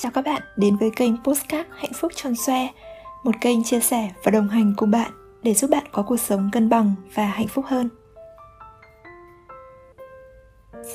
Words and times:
Chào 0.00 0.12
các 0.12 0.24
bạn 0.24 0.42
đến 0.56 0.76
với 0.76 0.90
kênh 0.96 1.12
Postcard 1.24 1.68
Hạnh 1.70 1.92
phúc 1.94 2.12
tròn 2.14 2.34
xoe, 2.36 2.68
Một 3.24 3.34
kênh 3.40 3.64
chia 3.64 3.80
sẻ 3.80 4.10
và 4.24 4.30
đồng 4.30 4.48
hành 4.48 4.74
cùng 4.76 4.90
bạn 4.90 5.10
để 5.42 5.54
giúp 5.54 5.70
bạn 5.70 5.84
có 5.92 6.02
cuộc 6.02 6.16
sống 6.16 6.50
cân 6.52 6.68
bằng 6.68 6.94
và 7.14 7.26
hạnh 7.26 7.46
phúc 7.46 7.64
hơn. 7.68 7.88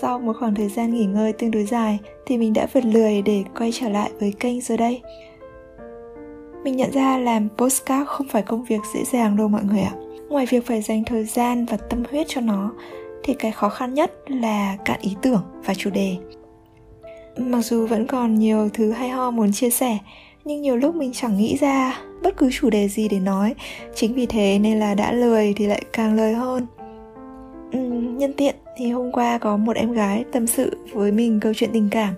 Sau 0.02 0.20
một 0.20 0.36
khoảng 0.40 0.56
thời 0.56 0.70
gian 0.70 0.94
nghỉ 0.94 1.06
ngơi 1.06 1.34
tương 1.34 1.52
đối 1.52 1.64
dài 1.64 2.00
thì 2.26 2.38
mình 2.38 2.54
đã 2.54 2.68
vượt 2.74 2.86
lười 2.86 3.22
để 3.22 3.44
quay 3.58 3.72
trở 3.72 3.90
lại 3.90 4.12
với 4.20 4.34
kênh 4.40 4.62
giờ 4.62 4.78
đây. 4.78 5.02
Mình 6.64 6.76
nhận 6.76 6.92
ra 6.92 7.18
làm 7.18 7.50
postcard 7.58 8.08
không 8.08 8.28
phải 8.28 8.42
công 8.42 8.64
việc 8.64 8.82
dễ 8.94 9.04
dàng 9.04 9.38
đâu 9.38 9.48
mọi 9.48 9.64
người 9.64 9.82
ạ. 9.82 9.94
Ngoài 10.30 10.46
việc 10.46 10.66
phải 10.66 10.82
dành 10.82 11.04
thời 11.04 11.26
gian 11.26 11.66
và 11.66 11.78
tâm 11.78 12.04
huyết 12.12 12.28
cho 12.30 12.42
nó, 12.42 12.72
thì 13.24 13.34
cái 13.34 13.52
khó 13.52 13.70
khăn 13.70 13.94
nhất 13.94 14.12
là 14.28 14.78
cạn 14.86 15.00
ý 15.02 15.16
tưởng 15.22 15.44
và 15.66 15.74
chủ 15.74 15.90
đề 15.90 16.18
mặc 17.38 17.62
dù 17.62 17.88
vẫn 17.88 18.08
còn 18.08 18.36
nhiều 18.36 18.70
thứ 18.74 18.92
hay 18.92 19.10
ho 19.10 19.32
muốn 19.32 19.52
chia 19.52 19.70
sẻ 19.70 19.98
nhưng 20.46 20.62
nhiều 20.62 20.78
lúc 20.78 20.96
mình 20.96 21.12
chẳng 21.14 21.38
nghĩ 21.38 21.58
ra 21.58 22.00
bất 22.24 22.38
cứ 22.38 22.50
chủ 22.52 22.70
đề 22.70 22.88
gì 22.88 23.08
để 23.08 23.20
nói. 23.20 23.56
Chính 23.96 24.14
vì 24.14 24.26
thế 24.26 24.60
nên 24.60 24.80
là 24.80 24.94
đã 24.94 25.12
lười 25.12 25.54
thì 25.54 25.68
lại 25.68 25.82
càng 25.94 26.16
lười 26.16 26.34
hơn. 26.34 26.66
Uhm, 27.78 28.18
nhân 28.18 28.34
tiện 28.34 28.56
thì 28.78 28.92
hôm 28.92 29.12
qua 29.12 29.38
có 29.38 29.58
một 29.58 29.76
em 29.76 29.92
gái 29.92 30.24
tâm 30.32 30.48
sự 30.48 30.78
với 30.94 31.12
mình 31.12 31.40
câu 31.40 31.54
chuyện 31.56 31.70
tình 31.74 31.90
cảm 31.92 32.14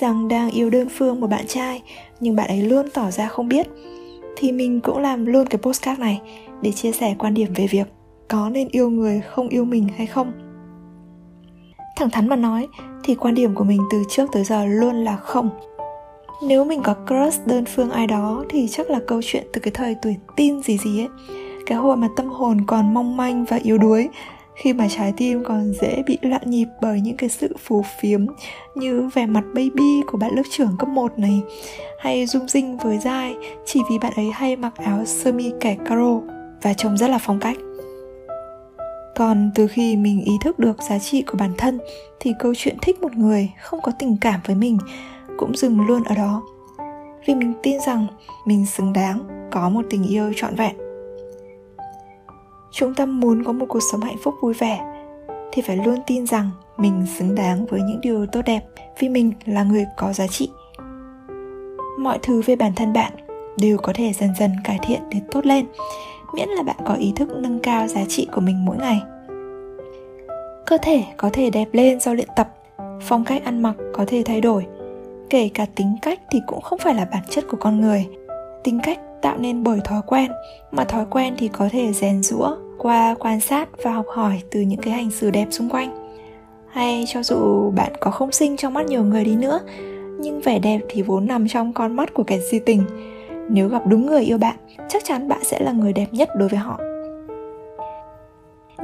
rằng 0.00 0.28
đang 0.28 0.50
yêu 0.50 0.70
đơn 0.70 0.88
phương 0.88 1.20
một 1.20 1.26
bạn 1.26 1.46
trai 1.46 1.82
nhưng 2.20 2.36
bạn 2.36 2.48
ấy 2.48 2.62
luôn 2.62 2.86
tỏ 2.94 3.10
ra 3.10 3.26
không 3.28 3.48
biết. 3.48 3.66
Thì 4.36 4.52
mình 4.52 4.80
cũng 4.80 4.98
làm 4.98 5.26
luôn 5.26 5.46
cái 5.46 5.58
postcard 5.58 6.00
này 6.00 6.20
để 6.62 6.72
chia 6.72 6.92
sẻ 6.92 7.14
quan 7.18 7.34
điểm 7.34 7.52
về 7.54 7.66
việc 7.66 7.86
có 8.28 8.50
nên 8.50 8.68
yêu 8.68 8.90
người 8.90 9.20
không 9.20 9.48
yêu 9.48 9.64
mình 9.64 9.88
hay 9.96 10.06
không 10.06 10.32
thẳng 11.96 12.10
thắn 12.10 12.28
mà 12.28 12.36
nói, 12.36 12.68
thì 13.04 13.14
quan 13.14 13.34
điểm 13.34 13.54
của 13.54 13.64
mình 13.64 13.80
từ 13.90 14.02
trước 14.08 14.26
tới 14.32 14.44
giờ 14.44 14.66
luôn 14.66 14.94
là 15.04 15.16
không. 15.16 15.50
Nếu 16.42 16.64
mình 16.64 16.82
có 16.82 16.94
crush 17.06 17.46
đơn 17.46 17.64
phương 17.64 17.90
ai 17.90 18.06
đó, 18.06 18.44
thì 18.48 18.68
chắc 18.68 18.90
là 18.90 19.00
câu 19.06 19.20
chuyện 19.24 19.46
từ 19.52 19.60
cái 19.60 19.70
thời 19.74 19.96
tuổi 20.02 20.16
tin 20.36 20.62
gì 20.62 20.78
gì 20.78 21.00
ấy, 21.00 21.08
cái 21.66 21.78
hồi 21.78 21.96
mà 21.96 22.08
tâm 22.16 22.28
hồn 22.28 22.60
còn 22.66 22.94
mong 22.94 23.16
manh 23.16 23.44
và 23.44 23.60
yếu 23.62 23.78
đuối, 23.78 24.08
khi 24.54 24.72
mà 24.72 24.88
trái 24.88 25.12
tim 25.16 25.44
còn 25.44 25.72
dễ 25.80 26.02
bị 26.06 26.18
loạn 26.22 26.42
nhịp 26.44 26.66
bởi 26.82 27.00
những 27.00 27.16
cái 27.16 27.28
sự 27.28 27.56
phù 27.64 27.84
phiếm 28.00 28.26
như 28.74 29.08
vẻ 29.14 29.26
mặt 29.26 29.44
baby 29.54 30.02
của 30.06 30.18
bạn 30.18 30.34
lớp 30.34 30.42
trưởng 30.50 30.76
cấp 30.78 30.88
1 30.88 31.18
này, 31.18 31.42
hay 31.98 32.26
rung 32.26 32.48
rinh 32.48 32.76
với 32.76 32.98
dai 32.98 33.34
chỉ 33.64 33.80
vì 33.90 33.98
bạn 33.98 34.12
ấy 34.16 34.30
hay 34.30 34.56
mặc 34.56 34.72
áo 34.76 35.04
sơ 35.04 35.32
mi 35.32 35.52
kẻ 35.60 35.76
caro 35.86 36.20
và 36.62 36.74
trông 36.74 36.96
rất 36.96 37.10
là 37.10 37.18
phong 37.18 37.40
cách 37.40 37.56
còn 39.16 39.50
từ 39.54 39.66
khi 39.66 39.96
mình 39.96 40.24
ý 40.24 40.32
thức 40.44 40.58
được 40.58 40.82
giá 40.82 40.98
trị 40.98 41.22
của 41.22 41.38
bản 41.38 41.52
thân, 41.58 41.80
thì 42.20 42.32
câu 42.38 42.52
chuyện 42.56 42.76
thích 42.82 43.02
một 43.02 43.12
người 43.12 43.52
không 43.62 43.80
có 43.82 43.92
tình 43.98 44.16
cảm 44.20 44.40
với 44.46 44.56
mình 44.56 44.78
cũng 45.38 45.56
dừng 45.56 45.86
luôn 45.86 46.04
ở 46.04 46.14
đó. 46.14 46.42
Vì 47.26 47.34
mình 47.34 47.52
tin 47.62 47.80
rằng 47.80 48.06
mình 48.46 48.66
xứng 48.66 48.92
đáng 48.92 49.48
có 49.50 49.68
một 49.68 49.82
tình 49.90 50.04
yêu 50.04 50.32
trọn 50.36 50.54
vẹn. 50.54 50.76
Chúng 52.72 52.94
ta 52.94 53.06
muốn 53.06 53.44
có 53.44 53.52
một 53.52 53.66
cuộc 53.68 53.82
sống 53.92 54.00
hạnh 54.00 54.16
phúc 54.22 54.34
vui 54.40 54.54
vẻ, 54.54 54.80
thì 55.52 55.62
phải 55.62 55.76
luôn 55.76 55.96
tin 56.06 56.26
rằng 56.26 56.50
mình 56.76 57.06
xứng 57.18 57.34
đáng 57.34 57.66
với 57.66 57.80
những 57.80 58.00
điều 58.00 58.26
tốt 58.26 58.40
đẹp 58.46 58.60
vì 58.98 59.08
mình 59.08 59.32
là 59.44 59.62
người 59.62 59.86
có 59.96 60.12
giá 60.12 60.26
trị. 60.26 60.50
Mọi 61.98 62.18
thứ 62.22 62.42
về 62.46 62.56
bản 62.56 62.72
thân 62.76 62.92
bạn 62.92 63.12
đều 63.58 63.78
có 63.78 63.92
thể 63.92 64.12
dần 64.12 64.30
dần 64.38 64.50
cải 64.64 64.78
thiện 64.82 65.00
để 65.10 65.20
tốt 65.30 65.46
lên 65.46 65.66
miễn 66.34 66.48
là 66.48 66.62
bạn 66.62 66.76
có 66.84 66.94
ý 66.94 67.12
thức 67.16 67.28
nâng 67.36 67.58
cao 67.58 67.86
giá 67.86 68.00
trị 68.08 68.28
của 68.32 68.40
mình 68.40 68.64
mỗi 68.64 68.76
ngày. 68.76 69.02
Cơ 70.66 70.78
thể 70.82 71.04
có 71.16 71.30
thể 71.32 71.50
đẹp 71.50 71.68
lên 71.72 72.00
do 72.00 72.12
luyện 72.12 72.28
tập, 72.36 72.48
phong 73.02 73.24
cách 73.24 73.44
ăn 73.44 73.62
mặc 73.62 73.74
có 73.92 74.04
thể 74.06 74.22
thay 74.26 74.40
đổi, 74.40 74.66
kể 75.30 75.50
cả 75.54 75.66
tính 75.74 75.96
cách 76.02 76.20
thì 76.30 76.40
cũng 76.46 76.60
không 76.60 76.78
phải 76.78 76.94
là 76.94 77.08
bản 77.12 77.22
chất 77.30 77.44
của 77.48 77.56
con 77.60 77.80
người. 77.80 78.06
Tính 78.64 78.80
cách 78.82 78.98
tạo 79.22 79.38
nên 79.38 79.62
bởi 79.62 79.80
thói 79.84 80.00
quen, 80.06 80.30
mà 80.70 80.84
thói 80.84 81.04
quen 81.10 81.34
thì 81.38 81.48
có 81.48 81.68
thể 81.72 81.92
rèn 81.92 82.22
rũa 82.22 82.56
qua 82.78 83.14
quan 83.18 83.40
sát 83.40 83.68
và 83.82 83.92
học 83.92 84.06
hỏi 84.08 84.42
từ 84.50 84.60
những 84.60 84.80
cái 84.80 84.94
hành 84.94 85.10
xử 85.10 85.30
đẹp 85.30 85.46
xung 85.50 85.68
quanh. 85.68 86.14
Hay 86.68 87.04
cho 87.08 87.22
dù 87.22 87.70
bạn 87.70 87.92
có 88.00 88.10
không 88.10 88.32
xinh 88.32 88.56
trong 88.56 88.74
mắt 88.74 88.86
nhiều 88.86 89.04
người 89.04 89.24
đi 89.24 89.36
nữa, 89.36 89.60
nhưng 90.18 90.40
vẻ 90.40 90.58
đẹp 90.58 90.80
thì 90.88 91.02
vốn 91.02 91.26
nằm 91.26 91.48
trong 91.48 91.72
con 91.72 91.96
mắt 91.96 92.14
của 92.14 92.22
kẻ 92.22 92.38
si 92.50 92.58
tình 92.58 92.82
nếu 93.48 93.68
gặp 93.68 93.86
đúng 93.86 94.06
người 94.06 94.22
yêu 94.22 94.38
bạn, 94.38 94.56
chắc 94.88 95.04
chắn 95.04 95.28
bạn 95.28 95.40
sẽ 95.44 95.60
là 95.60 95.72
người 95.72 95.92
đẹp 95.92 96.06
nhất 96.12 96.28
đối 96.36 96.48
với 96.48 96.58
họ. 96.58 96.80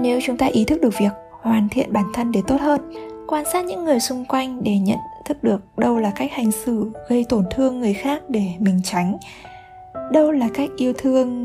Nếu 0.00 0.20
chúng 0.22 0.36
ta 0.36 0.46
ý 0.46 0.64
thức 0.64 0.80
được 0.80 0.98
việc 0.98 1.12
hoàn 1.30 1.68
thiện 1.68 1.92
bản 1.92 2.04
thân 2.14 2.32
để 2.32 2.40
tốt 2.46 2.60
hơn, 2.60 2.80
quan 3.28 3.44
sát 3.52 3.64
những 3.64 3.84
người 3.84 4.00
xung 4.00 4.24
quanh 4.24 4.60
để 4.62 4.78
nhận 4.78 4.98
thức 5.24 5.42
được 5.42 5.60
đâu 5.76 5.98
là 5.98 6.12
cách 6.16 6.32
hành 6.32 6.52
xử 6.52 6.90
gây 7.08 7.24
tổn 7.28 7.44
thương 7.50 7.80
người 7.80 7.94
khác 7.94 8.22
để 8.28 8.42
mình 8.58 8.80
tránh, 8.84 9.16
đâu 10.12 10.32
là 10.32 10.48
cách 10.54 10.70
yêu 10.76 10.92
thương 10.98 11.44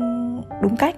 đúng 0.62 0.76
cách 0.76 0.96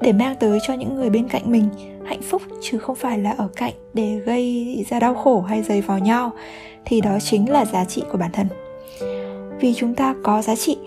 để 0.00 0.12
mang 0.12 0.36
tới 0.40 0.58
cho 0.66 0.74
những 0.74 0.94
người 0.94 1.10
bên 1.10 1.28
cạnh 1.28 1.42
mình 1.52 1.68
hạnh 2.04 2.22
phúc 2.22 2.42
chứ 2.62 2.78
không 2.78 2.96
phải 2.96 3.18
là 3.18 3.34
ở 3.38 3.48
cạnh 3.56 3.72
để 3.94 4.20
gây 4.26 4.84
ra 4.88 5.00
đau 5.00 5.14
khổ 5.14 5.40
hay 5.40 5.62
dày 5.62 5.80
vào 5.80 5.98
nhau, 5.98 6.32
thì 6.84 7.00
đó 7.00 7.18
chính 7.20 7.50
là 7.50 7.64
giá 7.64 7.84
trị 7.84 8.02
của 8.12 8.18
bản 8.18 8.30
thân. 8.32 8.46
Vì 9.60 9.74
chúng 9.74 9.94
ta 9.94 10.14
có 10.22 10.42
giá 10.42 10.56
trị 10.56 10.78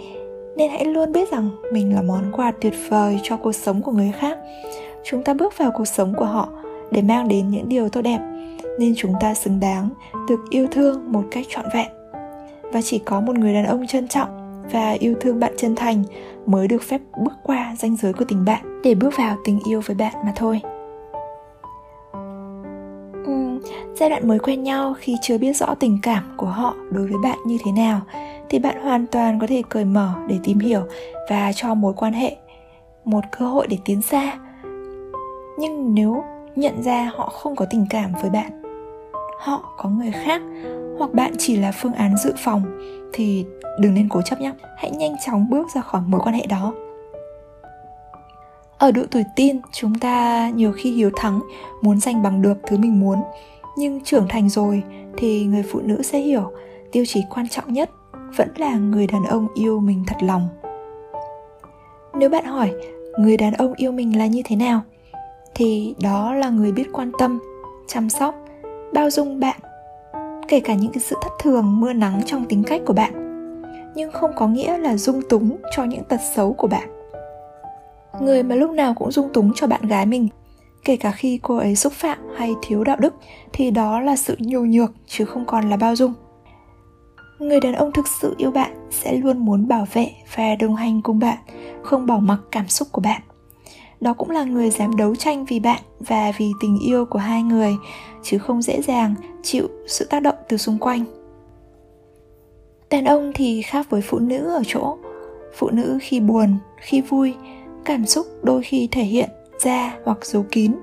nên 0.60 0.72
hãy 0.72 0.86
luôn 0.86 1.12
biết 1.12 1.32
rằng 1.32 1.50
mình 1.72 1.96
là 1.96 2.02
món 2.02 2.32
quà 2.32 2.52
tuyệt 2.62 2.74
vời 2.90 3.20
cho 3.24 3.38
cuộc 3.38 3.52
sống 3.52 3.82
của 3.82 3.92
người 3.92 4.12
khác. 4.20 4.38
Chúng 5.04 5.24
ta 5.24 5.34
bước 5.34 5.58
vào 5.58 5.72
cuộc 5.72 5.86
sống 5.86 6.14
của 6.18 6.26
họ 6.26 6.50
để 6.92 7.02
mang 7.02 7.28
đến 7.28 7.50
những 7.50 7.70
điều 7.70 7.90
tốt 7.90 8.02
đẹp, 8.02 8.20
nên 8.80 8.94
chúng 8.98 9.14
ta 9.20 9.34
xứng 9.34 9.60
đáng 9.60 9.90
được 10.30 10.40
yêu 10.50 10.68
thương 10.72 11.12
một 11.12 11.24
cách 11.32 11.46
trọn 11.50 11.66
vẹn. 11.74 11.88
Và 12.74 12.82
chỉ 12.82 13.00
có 13.00 13.22
một 13.22 13.38
người 13.38 13.54
đàn 13.54 13.66
ông 13.66 13.88
trân 13.88 14.08
trọng 14.08 14.64
và 14.72 14.92
yêu 14.92 15.16
thương 15.22 15.40
bạn 15.40 15.54
chân 15.58 15.76
thành 15.76 16.04
mới 16.46 16.68
được 16.68 16.84
phép 16.84 17.02
bước 17.24 17.34
qua 17.44 17.76
ranh 17.78 17.96
giới 17.96 18.14
của 18.14 18.26
tình 18.26 18.46
bạn, 18.46 18.82
để 18.84 18.96
bước 18.96 19.18
vào 19.18 19.38
tình 19.46 19.60
yêu 19.68 19.82
với 19.86 19.96
bạn 19.96 20.14
mà 20.26 20.32
thôi 20.36 20.62
giai 23.96 24.10
đoạn 24.10 24.28
mới 24.28 24.40
quen 24.40 24.64
nhau 24.64 24.96
khi 25.00 25.16
chưa 25.22 25.38
biết 25.38 25.54
rõ 25.58 25.76
tình 25.80 26.00
cảm 26.02 26.24
của 26.38 26.48
họ 26.48 26.76
đối 26.92 27.08
với 27.08 27.18
bạn 27.24 27.40
như 27.46 27.58
thế 27.66 27.72
nào, 27.72 28.02
thì 28.50 28.60
bạn 28.60 28.82
hoàn 28.84 29.06
toàn 29.08 29.40
có 29.40 29.48
thể 29.48 29.62
cởi 29.70 29.86
mở 29.86 30.14
để 30.28 30.40
tìm 30.44 30.60
hiểu 30.60 30.82
và 31.30 31.54
cho 31.54 31.74
mối 31.74 31.94
quan 31.98 32.14
hệ 32.14 32.36
một 33.06 33.22
cơ 33.40 33.46
hội 33.46 33.68
để 33.68 33.78
tiến 33.86 34.02
xa. 34.02 34.38
Nhưng 35.60 35.96
nếu 35.96 36.24
nhận 36.56 36.84
ra 36.84 37.12
họ 37.16 37.30
không 37.30 37.56
có 37.56 37.66
tình 37.70 37.86
cảm 37.90 38.12
với 38.22 38.30
bạn, 38.30 38.64
họ 39.40 39.74
có 39.78 39.90
người 39.90 40.12
khác 40.12 40.42
hoặc 40.98 41.14
bạn 41.14 41.34
chỉ 41.38 41.58
là 41.58 41.72
phương 41.72 41.94
án 41.94 42.18
dự 42.18 42.34
phòng, 42.38 42.64
thì 43.14 43.46
đừng 43.80 43.94
nên 43.94 44.10
cố 44.10 44.22
chấp 44.22 44.42
nhé. 44.42 44.52
Hãy 44.78 44.92
nhanh 44.92 45.16
chóng 45.26 45.50
bước 45.50 45.68
ra 45.76 45.82
khỏi 45.82 46.02
mối 46.08 46.22
quan 46.24 46.36
hệ 46.36 46.46
đó 46.46 46.74
ở 48.80 48.92
độ 48.92 49.02
tuổi 49.12 49.24
tin 49.36 49.58
chúng 49.72 50.00
ta 50.00 50.50
nhiều 50.50 50.72
khi 50.72 50.92
hiếu 50.92 51.10
thắng, 51.16 51.40
muốn 51.82 52.00
giành 52.00 52.24
bằng 52.24 52.42
được 52.42 52.58
thứ 52.68 52.78
mình 52.78 53.00
muốn. 53.00 53.22
Nhưng 53.78 54.04
trưởng 54.04 54.28
thành 54.30 54.50
rồi 54.50 54.84
thì 55.18 55.46
người 55.46 55.64
phụ 55.72 55.80
nữ 55.80 56.02
sẽ 56.02 56.20
hiểu, 56.20 56.52
tiêu 56.92 57.06
chí 57.08 57.24
quan 57.30 57.50
trọng 57.50 57.74
nhất 57.74 57.90
vẫn 58.36 58.50
là 58.58 58.78
người 58.78 59.08
đàn 59.08 59.24
ông 59.24 59.48
yêu 59.56 59.80
mình 59.80 60.04
thật 60.08 60.16
lòng. 60.22 60.48
Nếu 62.14 62.30
bạn 62.30 62.46
hỏi, 62.46 62.72
người 63.20 63.38
đàn 63.38 63.54
ông 63.54 63.74
yêu 63.74 63.92
mình 63.92 64.18
là 64.18 64.26
như 64.26 64.42
thế 64.46 64.56
nào? 64.56 64.82
Thì 65.56 65.96
đó 66.02 66.34
là 66.34 66.50
người 66.50 66.72
biết 66.72 66.88
quan 66.94 67.12
tâm, 67.20 67.40
chăm 67.88 68.10
sóc, 68.10 68.36
bao 68.94 69.10
dung 69.10 69.40
bạn, 69.40 69.60
kể 70.48 70.60
cả 70.60 70.74
những 70.74 70.92
cái 70.92 71.00
sự 71.00 71.16
thất 71.22 71.32
thường, 71.40 71.80
mưa 71.80 71.94
nắng 71.94 72.22
trong 72.26 72.46
tính 72.46 72.64
cách 72.64 72.82
của 72.86 72.94
bạn. 72.94 73.14
Nhưng 73.96 74.12
không 74.12 74.32
có 74.36 74.48
nghĩa 74.48 74.78
là 74.78 74.98
dung 74.98 75.22
túng 75.30 75.58
cho 75.76 75.84
những 75.84 76.04
tật 76.04 76.20
xấu 76.36 76.54
của 76.54 76.68
bạn 76.68 76.99
người 78.22 78.44
mà 78.44 78.56
lúc 78.56 78.72
nào 78.72 78.94
cũng 78.94 79.12
dung 79.12 79.34
túng 79.34 79.52
cho 79.56 79.68
bạn 79.68 79.82
gái 79.82 80.06
mình, 80.06 80.28
kể 80.86 80.96
cả 80.96 81.12
khi 81.12 81.40
cô 81.42 81.58
ấy 81.58 81.76
xúc 81.76 81.94
phạm 81.94 82.18
hay 82.36 82.54
thiếu 82.62 82.84
đạo 82.84 82.98
đức, 83.00 83.14
thì 83.54 83.72
đó 83.72 84.00
là 84.00 84.16
sự 84.16 84.36
nhu 84.40 84.62
nhược 84.62 84.92
chứ 85.08 85.26
không 85.26 85.46
còn 85.46 85.70
là 85.70 85.78
bao 85.78 85.96
dung. 85.96 86.14
Người 87.40 87.60
đàn 87.60 87.74
ông 87.74 87.92
thực 87.92 88.06
sự 88.22 88.36
yêu 88.38 88.52
bạn 88.52 88.88
sẽ 88.92 89.14
luôn 89.14 89.38
muốn 89.38 89.68
bảo 89.68 89.86
vệ 89.94 90.12
và 90.36 90.56
đồng 90.56 90.76
hành 90.76 91.02
cùng 91.02 91.20
bạn, 91.20 91.38
không 91.84 92.06
bỏ 92.06 92.18
mặc 92.18 92.40
cảm 92.52 92.68
xúc 92.68 92.88
của 92.92 93.02
bạn. 93.02 93.22
Đó 94.02 94.14
cũng 94.14 94.30
là 94.30 94.44
người 94.44 94.70
dám 94.70 94.98
đấu 94.98 95.16
tranh 95.16 95.46
vì 95.46 95.60
bạn 95.60 95.82
và 96.00 96.32
vì 96.38 96.52
tình 96.62 96.80
yêu 96.80 97.06
của 97.06 97.20
hai 97.20 97.44
người, 97.44 97.76
chứ 98.24 98.38
không 98.38 98.62
dễ 98.62 98.82
dàng 98.82 99.16
chịu 99.44 99.68
sự 99.88 100.06
tác 100.06 100.20
động 100.20 100.36
từ 100.50 100.58
xung 100.58 100.78
quanh. 100.78 101.06
Đàn 102.90 103.06
ông 103.06 103.32
thì 103.36 103.62
khác 103.62 103.90
với 103.90 104.02
phụ 104.02 104.20
nữ 104.20 104.50
ở 104.50 104.62
chỗ, 104.68 104.98
phụ 105.56 105.70
nữ 105.70 105.98
khi 106.02 106.20
buồn, 106.20 106.58
khi 106.78 107.02
vui 107.02 107.34
cảm 107.86 108.06
xúc 108.06 108.28
đôi 108.44 108.64
khi 108.64 108.88
thể 108.92 109.04
hiện 109.04 109.30
ra 109.60 109.98
hoặc 110.06 110.26
giấu 110.26 110.46
kín. 110.52 110.76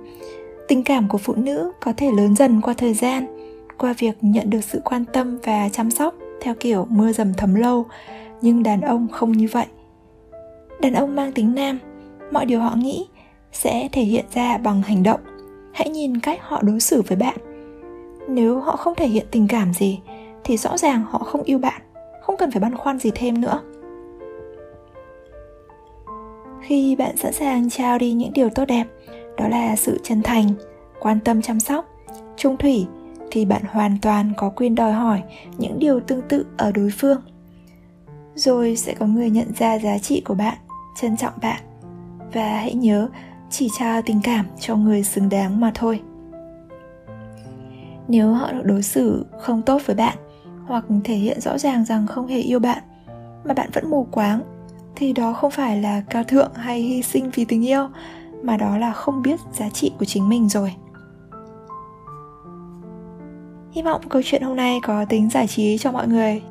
Tình 0.68 0.84
cảm 0.84 1.08
của 1.08 1.18
phụ 1.18 1.34
nữ 1.34 1.72
có 1.80 1.92
thể 1.96 2.10
lớn 2.10 2.36
dần 2.36 2.60
qua 2.60 2.74
thời 2.74 2.94
gian, 2.94 3.26
qua 3.78 3.94
việc 3.98 4.16
nhận 4.20 4.50
được 4.50 4.64
sự 4.64 4.80
quan 4.84 5.04
tâm 5.12 5.38
và 5.42 5.68
chăm 5.68 5.90
sóc 5.90 6.14
theo 6.40 6.54
kiểu 6.60 6.86
mưa 6.90 7.12
dầm 7.12 7.32
thấm 7.36 7.54
lâu. 7.54 7.86
Nhưng 8.42 8.62
đàn 8.62 8.80
ông 8.80 9.08
không 9.12 9.32
như 9.32 9.48
vậy. 9.52 9.66
Đàn 10.80 10.94
ông 10.94 11.16
mang 11.16 11.32
tính 11.32 11.54
nam, 11.54 11.78
mọi 12.32 12.46
điều 12.46 12.60
họ 12.60 12.74
nghĩ 12.76 13.06
sẽ 13.52 13.88
thể 13.92 14.02
hiện 14.02 14.24
ra 14.34 14.58
bằng 14.58 14.82
hành 14.82 15.02
động. 15.02 15.20
Hãy 15.72 15.88
nhìn 15.88 16.20
cách 16.20 16.40
họ 16.42 16.62
đối 16.62 16.80
xử 16.80 17.02
với 17.02 17.16
bạn. 17.16 17.36
Nếu 18.28 18.60
họ 18.60 18.76
không 18.76 18.94
thể 18.94 19.06
hiện 19.06 19.26
tình 19.30 19.48
cảm 19.48 19.74
gì, 19.74 20.00
thì 20.44 20.56
rõ 20.56 20.78
ràng 20.78 21.04
họ 21.10 21.18
không 21.18 21.42
yêu 21.42 21.58
bạn, 21.58 21.82
không 22.22 22.36
cần 22.36 22.50
phải 22.50 22.60
băn 22.60 22.76
khoăn 22.76 22.98
gì 22.98 23.10
thêm 23.14 23.40
nữa 23.40 23.60
khi 26.66 26.96
bạn 26.96 27.16
sẵn 27.16 27.32
sàng 27.32 27.70
trao 27.70 27.98
đi 27.98 28.12
những 28.12 28.32
điều 28.32 28.50
tốt 28.50 28.64
đẹp, 28.64 28.84
đó 29.36 29.48
là 29.48 29.76
sự 29.76 30.00
chân 30.02 30.22
thành, 30.22 30.48
quan 31.00 31.20
tâm 31.20 31.42
chăm 31.42 31.60
sóc 31.60 31.84
trung 32.36 32.56
thủy, 32.56 32.86
thì 33.30 33.44
bạn 33.44 33.62
hoàn 33.70 33.98
toàn 34.02 34.32
có 34.36 34.50
quyền 34.50 34.74
đòi 34.74 34.92
hỏi 34.92 35.22
những 35.58 35.78
điều 35.78 36.00
tương 36.00 36.22
tự 36.28 36.46
ở 36.56 36.72
đối 36.72 36.90
phương. 36.90 37.20
Rồi 38.34 38.76
sẽ 38.76 38.94
có 38.94 39.06
người 39.06 39.30
nhận 39.30 39.52
ra 39.58 39.78
giá 39.78 39.98
trị 39.98 40.22
của 40.24 40.34
bạn, 40.34 40.58
trân 41.00 41.16
trọng 41.16 41.32
bạn. 41.42 41.62
Và 42.32 42.48
hãy 42.48 42.74
nhớ, 42.74 43.08
chỉ 43.50 43.68
trao 43.78 44.02
tình 44.02 44.20
cảm 44.22 44.46
cho 44.60 44.76
người 44.76 45.02
xứng 45.02 45.28
đáng 45.28 45.60
mà 45.60 45.70
thôi. 45.74 46.00
Nếu 48.08 48.32
họ 48.32 48.52
đối 48.62 48.82
xử 48.82 49.26
không 49.38 49.62
tốt 49.62 49.82
với 49.86 49.96
bạn, 49.96 50.18
hoặc 50.66 50.84
thể 51.04 51.14
hiện 51.14 51.40
rõ 51.40 51.58
ràng 51.58 51.84
rằng 51.84 52.06
không 52.06 52.26
hề 52.26 52.38
yêu 52.38 52.58
bạn, 52.58 52.82
mà 53.44 53.54
bạn 53.54 53.70
vẫn 53.72 53.90
mù 53.90 54.06
quáng 54.10 54.55
thì 54.96 55.12
đó 55.12 55.32
không 55.32 55.50
phải 55.50 55.82
là 55.82 56.02
cao 56.10 56.24
thượng 56.24 56.54
hay 56.54 56.80
hy 56.80 57.02
sinh 57.02 57.30
vì 57.34 57.44
tình 57.44 57.66
yêu, 57.66 57.88
mà 58.42 58.56
đó 58.56 58.78
là 58.78 58.92
không 58.92 59.22
biết 59.22 59.40
giá 59.52 59.68
trị 59.68 59.92
của 59.98 60.04
chính 60.04 60.28
mình 60.28 60.48
rồi. 60.48 60.74
Hy 63.72 63.82
vọng 63.82 64.00
câu 64.08 64.22
chuyện 64.24 64.42
hôm 64.42 64.56
nay 64.56 64.80
có 64.82 65.04
tính 65.04 65.30
giải 65.30 65.46
trí 65.46 65.78
cho 65.78 65.92
mọi 65.92 66.08
người. 66.08 66.42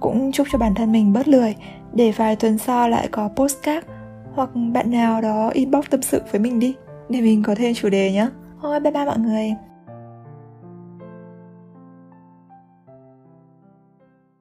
Cũng 0.00 0.32
chúc 0.32 0.46
cho 0.52 0.58
bản 0.58 0.74
thân 0.74 0.92
mình 0.92 1.12
bớt 1.12 1.28
lười, 1.28 1.56
để 1.92 2.12
vài 2.12 2.36
tuần 2.36 2.58
sau 2.58 2.88
lại 2.88 3.08
có 3.10 3.28
postcard 3.36 3.86
hoặc 4.34 4.50
bạn 4.72 4.90
nào 4.90 5.20
đó 5.20 5.48
inbox 5.48 5.84
tâm 5.90 6.02
sự 6.02 6.22
với 6.30 6.40
mình 6.40 6.58
đi, 6.58 6.74
để 7.08 7.20
mình 7.20 7.42
có 7.42 7.54
thêm 7.54 7.74
chủ 7.74 7.88
đề 7.88 8.12
nhé. 8.12 8.28
Thôi, 8.62 8.80
bye 8.80 8.92
bye 8.92 9.04
mọi 9.04 9.18
người. 9.18 9.54